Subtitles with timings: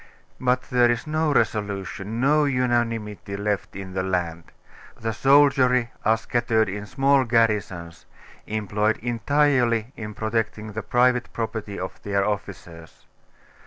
[0.39, 4.45] But there is no resolution, no unanimity left in the land.
[4.99, 8.07] The soldiery are scattered in small garrisons,
[8.47, 13.05] employed entirely in protecting the private property of their officers.